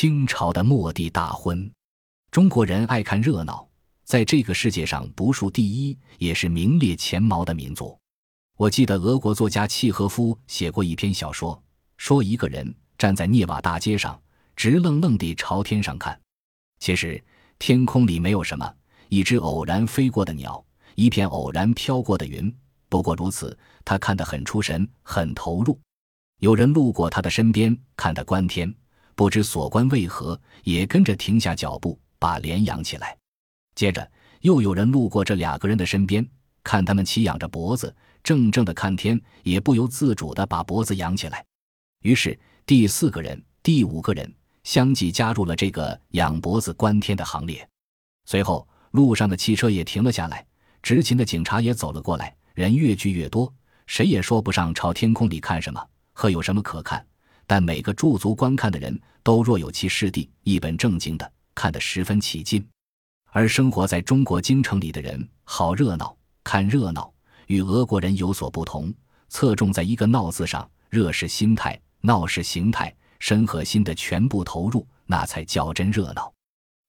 [0.00, 1.68] 清朝的末帝大婚。
[2.30, 3.68] 中国人爱看热闹，
[4.04, 7.98] 在这个世界上不数第一，也是名列前茅的民族。
[8.56, 11.60] 我记得俄国作家契诃夫写过一篇小说，
[11.96, 14.16] 说一个人站在涅瓦大街上，
[14.54, 16.16] 直愣愣地朝天上看。
[16.78, 17.20] 其实
[17.58, 18.72] 天空里没有什么，
[19.08, 22.56] 一只偶然飞过的鸟，一片偶然飘过的云。
[22.88, 25.76] 不过如此，他看得很出神，很投入。
[26.38, 28.72] 有人路过他的身边，看他观天，
[29.18, 33.18] 不知所观为何，也跟着停下脚步，把脸仰起来。
[33.74, 34.08] 接着
[34.42, 36.24] 又有人路过这两个人的身边，
[36.62, 37.92] 看他们齐仰着脖子，
[38.22, 41.44] 怔怔的看天，也不由自主的把脖子仰起来。
[42.02, 47.68] 于是第四个人、第五个人相继加入了这个仰脖子观天的行列。
[48.24, 50.46] 随后路上的汽车也停了下来，
[50.80, 52.32] 执勤的警察也走了过来。
[52.54, 53.52] 人越聚越多，
[53.88, 57.04] 谁也说不上朝天空里看什么和有什么可看，
[57.48, 58.96] 但每个驻足观看的人
[59.28, 62.66] 都若有其师弟一本正经的看得十分起劲。
[63.26, 67.12] 而生活在中国京城里的人好热闹，看热闹
[67.46, 68.90] 与俄国人有所不同，
[69.28, 76.32] 侧重在一个“闹”字上，热是心态，闹是形态，身和心的全部投入，那才叫真热闹。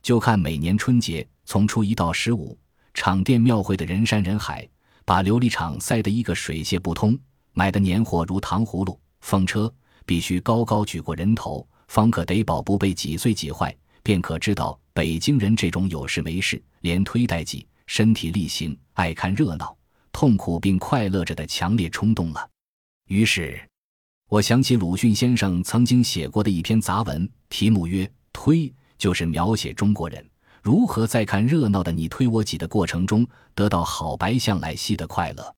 [0.02, 2.58] 就看每年春节，从初一到十五，
[2.94, 4.66] 场店庙会的人山人海。
[5.03, 7.19] 把琉璃厂塞得一个水泄不通，
[7.52, 9.69] 买的年货如糖葫芦、风车，
[10.05, 19.76] 必须高高举过人头，方可得保不被挤碎挤坏，便可知道北京人这种有事没事连推带挤、身体力行、爱看热闹、
[20.12, 22.48] 痛苦并快乐着的强烈冲动了。
[23.08, 23.60] 于是，
[24.30, 28.58] 我想起鲁迅先生曾经写过的一篇杂文，题目曰《推》，
[29.00, 30.23] 就是描写中国人。
[30.62, 35.56] 如何在看热闹的你推我挤的过程中得到好白象来吸的快乐？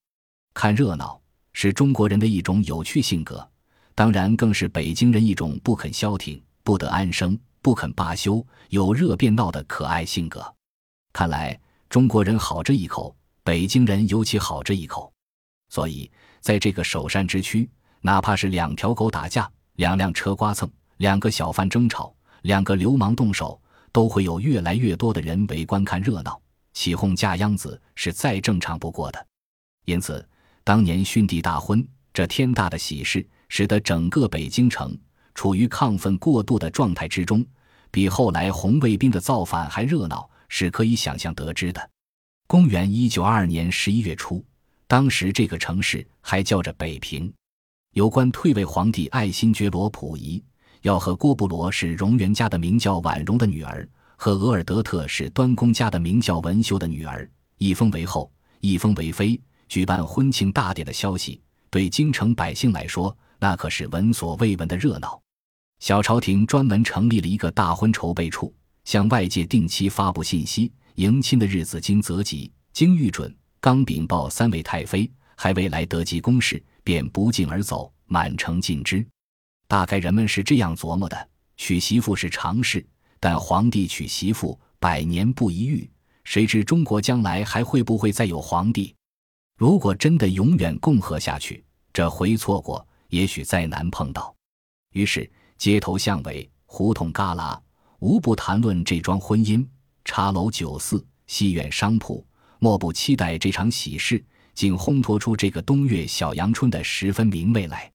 [0.54, 1.20] 看热闹
[1.52, 3.46] 是中国人的一种有趣性格，
[3.96, 10.42] 当然更是北京人一种不肯消停、不得安生、不肯罢休、有热便闹的可爱性格。
[11.14, 15.12] 看来中国人好这一口，北京人尤其好这一口。
[15.70, 16.10] 所以
[16.40, 17.70] 在这个首善之区，
[18.02, 22.14] 哪怕是两条狗打架、两辆车刮蹭、两个小贩争吵、
[22.44, 23.60] 两个流氓动手。
[23.94, 26.42] 都会有越来越多的人围观看热闹，
[26.72, 29.28] 起哄架秧子是再正常不过的。
[29.84, 30.26] 因此，
[30.64, 34.98] 当年训帝大婚这天大的喜事，使得整个北京城
[35.36, 37.46] 处于亢奋过度的状态之中，
[37.92, 41.90] 比后来红卫兵的造反还热闹，是可以想象得知的。
[42.48, 44.42] 公元一九二二年十一月初，
[44.88, 47.32] 当时这个城市还叫着北平。
[47.92, 50.42] 有关退位皇帝爱新觉罗溥仪。
[50.84, 65.20] 要和郭布罗是荣元家的名叫婉容的女儿，和额尔德特是端公家的名叫文秀的女儿，一封为后，一封为妃，举办婚庆大典的消息，对京城百姓来说，那可是闻所未闻的热闹。
[65.80, 68.54] 小朝廷专门成立了一个大婚筹备处，
[68.86, 70.72] 向外界定期发布信息。
[70.96, 79.04] 迎亲的日子经择吉，经预准，刚禀报三位太妃，还未来得及公事，便不胫而走，满城尽知。
[79.68, 82.86] 大概人们是这样琢磨的：娶媳妇是常事，
[83.20, 85.90] 但皇帝娶媳妇百年不一遇。
[86.26, 88.94] 谁知中国将来还会不会再有皇帝？
[89.58, 94.36] 如果真的永远共和下去，这回错过，也许再难碰到。
[94.92, 97.58] 于是街头巷尾、胡同旮旯，
[98.00, 99.66] 无不谈论这桩婚姻；
[100.04, 102.26] 茶楼酒肆、戏院商铺，
[102.60, 104.22] 莫不期待这场喜事，
[104.54, 107.90] 竟烘托出这个冬月小阳春的十分明媚来。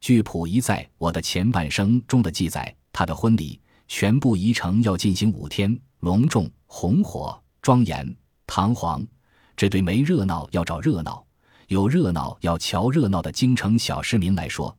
[0.00, 9.06] 据溥仪在我的前半生中的记载，他的婚礼全部仪程要进行五天，隆重、红火、庄严、堂皇。
[9.54, 11.21] 这对没热闹要找热闹，
[11.72, 14.76] 有热闹要瞧热闹的京城小市民来说，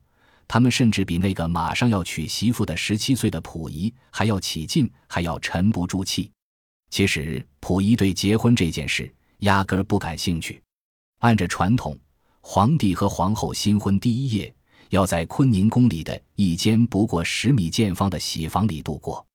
[0.48, 6.31] 他们甚至比那个马上要娶媳妇的十七岁的溥仪还要起劲，还要沉不住气。
[6.92, 10.62] 其实，溥仪对结婚这件事压根儿不感兴趣。
[11.22, 11.98] 按着传统，
[12.42, 14.54] 皇帝和皇后新婚第一夜。
[14.90, 19.25] 要在坤宁宫里的一间不过十米见方的喜房里度过。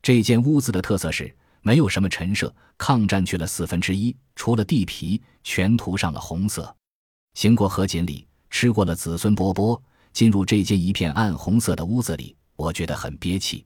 [0.00, 6.72] 这间屋子的特色是没有什么陈设，抗战去了四分之一，除了地皮，全涂上了红色。
[7.34, 9.80] 行过河锦里，吃过了子孙饽饽，
[10.12, 13.64] 进入这间一片暗红色的屋子里，我觉得很憋气。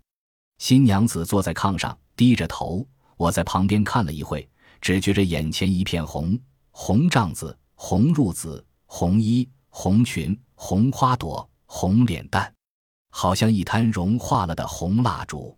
[0.59, 4.49] 新娘子坐在炕上，低着头，我在旁边看了一会，
[4.81, 6.39] 只觉着眼前一片红，
[6.71, 10.39] 红帐子，红褥子，红衣，红裙。
[10.57, 12.55] 红花朵，红脸蛋，
[13.11, 15.55] 好像一滩融化了的红蜡烛。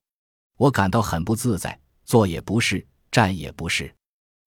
[0.57, 3.95] 我感到很不自在，坐也不是，站也不是。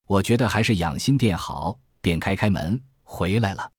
[0.07, 3.71] 我觉得还是养心殿好，便开开门回来了。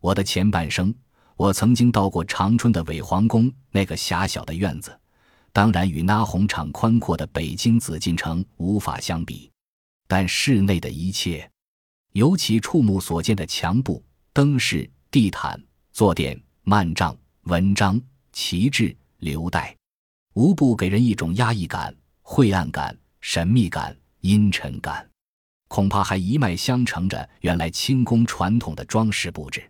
[0.00, 0.92] 我的前半生，
[1.36, 4.98] 我曾经到过长春的伪皇宫那个狭小的院子，
[5.52, 9.52] 当然与那红场宽阔的北京紫禁城无法相比。
[10.08, 11.48] 但室内的一切，
[12.12, 15.62] 尤其触目所见的墙布、灯饰、地毯、
[15.92, 18.00] 坐垫、幔帐、文章、
[18.32, 19.76] 旗帜、流带，
[20.32, 25.06] 无不给人一种压抑感、晦暗感、神秘感、阴沉感。
[25.70, 29.62] 恐怕还一脉相承着原来清宫传统的装饰布置。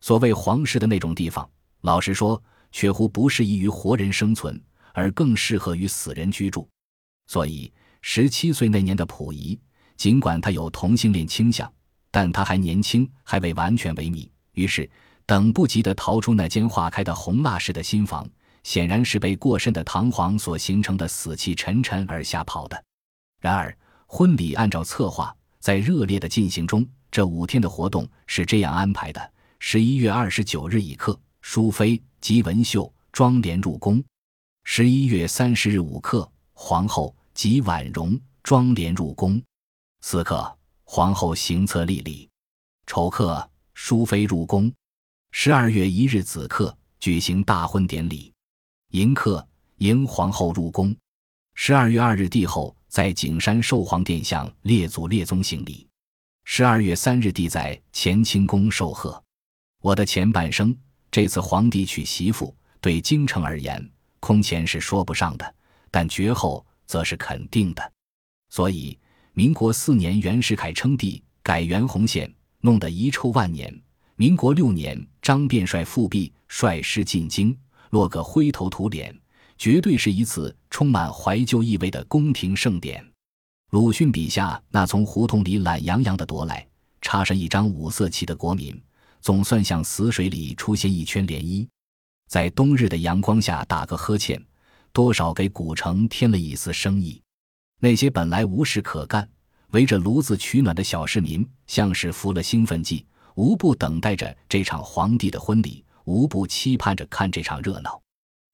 [0.00, 1.50] 所谓皇室的那种地方，
[1.80, 2.40] 老实说，
[2.70, 4.58] 却乎不适宜于活人生存，
[4.94, 6.68] 而更适合于死人居住。
[7.26, 7.72] 所以，
[8.02, 9.58] 十七岁那年的溥仪，
[9.96, 11.70] 尽管他有同性恋倾向，
[12.12, 14.88] 但他还年轻，还未完全萎靡，于是
[15.26, 18.30] 等不及地逃出那间化开的红蜡式的新房，
[18.62, 22.80] 显然是被过深的堂皇所形成的死气沉沉而吓跑的。
[23.40, 23.76] 然而。
[24.14, 26.86] 婚礼按照策划，在热烈的进行中。
[27.10, 34.02] 这五天的活动是这样安排的：十一月二十九日已刻，淑妃及文秀妆奁入宫；
[34.64, 39.40] 十一月三十日午刻，皇后及婉容妆奁入宫；
[40.02, 42.28] 此刻，皇后行册立礼；
[42.86, 44.70] 丑刻，淑妃入宫；
[45.30, 48.30] 十二月一日子刻，举行大婚典礼；
[48.90, 49.48] 迎刻，
[49.78, 50.94] 迎皇后入宫；
[51.54, 52.76] 十二月二日帝后。
[52.92, 55.88] 在景山寿皇殿向列祖列宗行礼。
[56.44, 59.24] 十二月三日，帝在乾清宫受贺。
[59.80, 60.76] 我的前半生，
[61.10, 63.90] 这次皇帝娶媳妇，对京城而言，
[64.20, 65.54] 空前是说不上的，
[65.90, 67.92] 但绝后则是肯定的。
[68.50, 68.98] 所以，
[69.32, 72.30] 民国四年，袁世凯称帝，改元洪宪，
[72.60, 73.74] 弄得遗臭万年。
[74.16, 77.56] 民国六年，张便率复辟，率师进京，
[77.88, 79.18] 落个灰头土脸。
[79.62, 83.00] 绝对是一次充满怀旧意味的宫廷盛典。
[83.70, 86.66] 鲁迅笔下那从胡同里懒洋洋的踱来，
[87.00, 88.76] 插上一张五色旗的国民，
[89.20, 91.68] 总算像死水里出现一圈涟漪，
[92.28, 94.44] 在冬日的阳光下打个呵欠，
[94.92, 97.22] 多少给古城添了一丝生意。
[97.78, 99.30] 那些本来无事可干，
[99.70, 103.06] 围着炉子取暖的小市民，像是服了兴奋剂，
[103.36, 108.01] 无不等待着这场皇帝的婚礼，无不期盼着看这场热闹。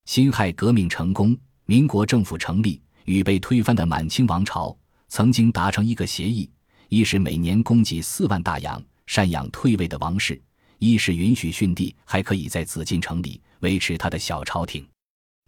[0.09, 4.75] 辛亥革命成功，民国政府成立，与被推翻的满清王朝
[5.09, 6.51] 曾经达成一个协议：
[6.89, 10.35] 一是每年供给四万大洋，赡养退位的王室；
[10.79, 14.83] 一是允许逊帝还可以在紫禁城里维持他的小朝廷。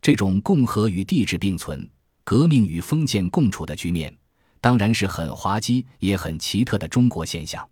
[0.02, 1.88] 这种共和与帝制并存、
[2.22, 4.14] 革命与封建共处的局面，
[4.60, 7.66] 当然是很滑稽也很奇特的中国现象。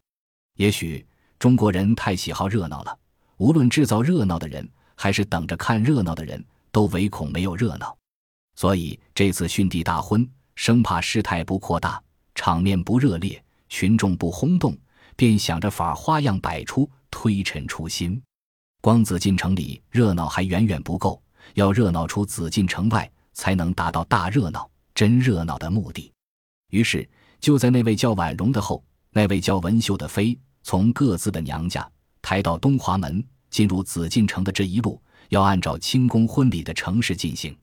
[0.56, 1.06] 也许
[1.38, 2.98] 中国人太喜好热闹了，
[3.36, 6.42] 无论制造热闹的人，还是等着看热闹的人。
[6.70, 7.96] 都唯恐没有热闹，
[8.54, 12.02] 所以这次训帝大婚，生怕事态不扩大，
[12.34, 14.76] 场面不热烈，群众不轰动，
[15.16, 18.20] 便想着法花样百出，推陈出新。
[18.80, 21.20] 光紫禁城里热闹还远远不够，
[21.54, 26.12] 要热闹出紫禁城外，才能达到大热闹、真热闹的目的。
[26.70, 27.08] 于是，
[27.40, 31.90] 就在那位叫婉容的后，那位叫文秀的妃，从各自的娘家
[32.22, 35.00] 抬到东华门，进入紫禁城的这一路。
[35.30, 37.54] 要按照清宫婚礼的程式进行，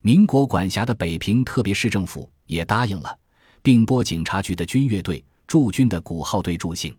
[0.00, 3.18] 民国管辖的北平特别市政府也答应了，
[3.60, 6.96] 并拨警察局的军乐队驻军的鼓号队助兴。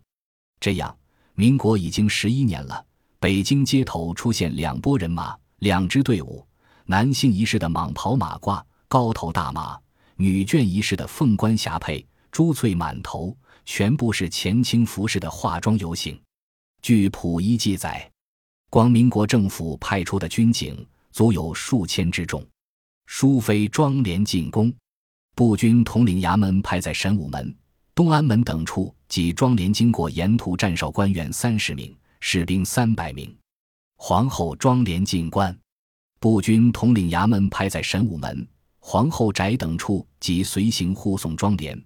[0.60, 0.96] 这样，
[1.34, 2.86] 民国已经十一年了，
[3.18, 6.46] 北京街头出现两拨人马，两支队伍：
[6.84, 9.76] 男性仪式的蟒袍马褂、高头大马；
[10.14, 16.16] 女眷仪式的凤冠霞帔、珠翠满头，全部是前清服饰的化妆游行。
[16.82, 18.08] 据溥仪记载。
[18.74, 22.44] 光民国政府派出的军警足有数千之众，
[23.06, 24.74] 淑妃庄联进宫，
[25.36, 27.56] 步军统领衙门派在神武门、
[27.94, 33.32] 东安门等处，及庄联经过沿途站哨官员三十名，士兵三百名。
[33.96, 35.56] 皇后庄联进关，
[36.18, 38.44] 步军统领衙门派在神武门、
[38.80, 41.80] 皇后宅等处，及随行护送庄联，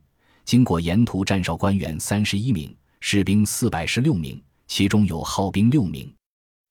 [0.47, 6.11] 经过沿途站哨官员三十一名，士兵四百十六名，其中有号兵六名。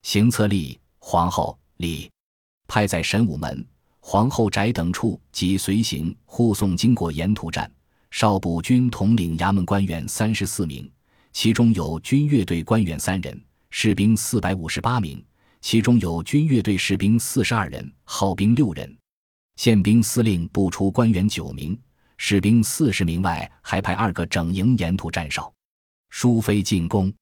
[0.07, 2.09] 行册立皇后礼，
[2.65, 3.67] 派在神武门、
[3.99, 7.69] 皇后宅等处及随行护送经过沿途站，
[8.09, 10.89] 少补军统领衙门官员三十四名，
[11.33, 13.37] 其中有军乐队官员三人，
[13.69, 15.21] 士兵四百五十八名，
[15.59, 18.97] 其中有军乐队士兵四十二人，号兵六人。
[19.57, 21.77] 宪兵司令部除官员九名，
[22.15, 25.53] 士兵四十名外，还派二个整营沿途站哨。
[26.09, 27.13] 淑妃进宫，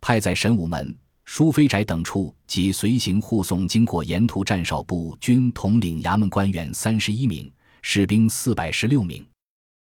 [0.00, 0.98] 派在神武门。
[1.24, 7.50] 淑妃宅等处及随行护送经过沿途站哨部军统领衙门官员三十一名，
[7.82, 9.22] 士兵四百十六名；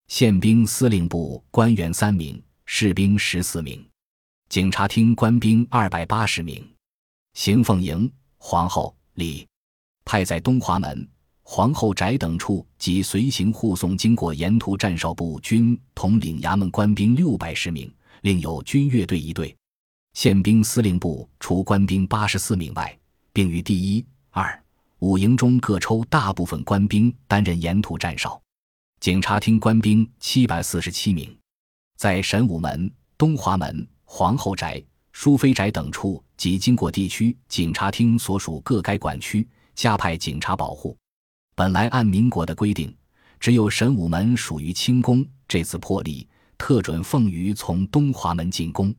[0.08, 3.78] 宪兵司令部官员三名，士兵十四名；
[4.50, 6.68] 警察厅官兵二百八十名。
[7.34, 9.46] 行凤营皇后李，
[10.06, 11.06] 派在东华门；
[11.44, 19.56] 皇后宅等处及随行护送经过沿途站哨部军统领衙门官兵六百十名，另有军乐队一队。
[20.14, 22.98] 宪兵司令部除官兵八十四名外，
[23.32, 24.64] 并于第一、二、
[25.00, 28.40] 五营中各抽大部分官兵担任沿途站哨。
[29.00, 31.36] 警察厅官兵七百四十七名，
[31.98, 40.96] 在神武门、东华门、皇后宅、淑妃宅等处及经过地区警察厅所属各该管区加派警察保护。
[41.56, 42.96] 本来按民国的规定，
[43.40, 46.28] 只有神武门属于清宫，这次破例
[46.58, 48.94] 特准凤羽从东华门进宫。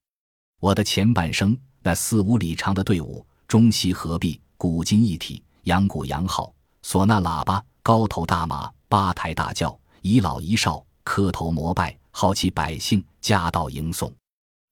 [0.60, 9.78] 我的前半生，那四五里长的队伍，中西合璧，古今一体，扬鼓扬号，唢呐喇叭，高头大马，八抬大轿。
[10.00, 14.12] 一老一少磕头膜拜，好奇百姓夹道迎送。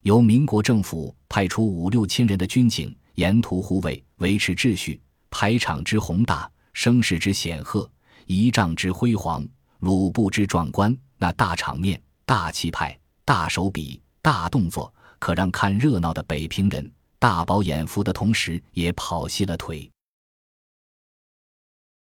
[0.03, 5.01] 由民国政府派出五六千人的军警沿途护卫，维持秩序。
[5.31, 7.91] 排场之宏大，声势之显赫，
[8.27, 9.47] 仪仗之辉煌，
[9.81, 19.89] 鲁布之壮观，那大场面、大气派、大手笔、大动作，可让看热闹的北平人大饱眼福的同时，也跑细了腿。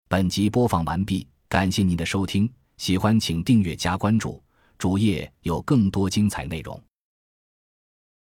[0.08, 2.48] 本集播放完毕，感谢您的收听。
[2.76, 4.40] 喜欢请订阅加关注，
[4.78, 6.80] 主页有更多精彩内容。